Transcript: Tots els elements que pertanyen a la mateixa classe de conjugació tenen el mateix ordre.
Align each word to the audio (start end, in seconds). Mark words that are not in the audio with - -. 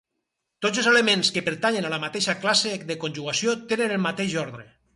Tots 0.65 0.79
els 0.81 0.87
elements 0.91 1.29
que 1.35 1.43
pertanyen 1.49 1.87
a 1.89 1.93
la 1.95 2.01
mateixa 2.05 2.37
classe 2.47 2.73
de 2.93 2.99
conjugació 3.07 3.57
tenen 3.75 3.97
el 3.99 4.05
mateix 4.11 4.39
ordre. 4.49 4.71